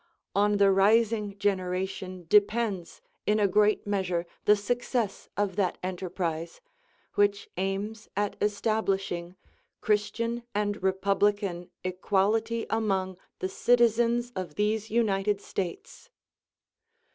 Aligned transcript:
On 0.33 0.57
the 0.57 0.71
rising 0.71 1.37
generation 1.37 2.25
depends 2.27 3.03
in 3.27 3.39
a 3.39 3.47
great 3.47 3.85
measure 3.85 4.25
the 4.45 4.55
success 4.55 5.29
of 5.37 5.57
that 5.57 5.77
enterprise, 5.83 6.59
which 7.13 7.47
aims 7.55 8.09
at 8.17 8.35
establishing 8.41 9.35
Christian 9.79 10.41
and 10.55 10.81
Republican 10.81 11.69
equality 11.83 12.65
among 12.67 13.17
the 13.37 13.47
citizens 13.49 14.31
of 14.35 14.55
these 14.55 14.89
United 14.89 15.39
States. 15.39 16.09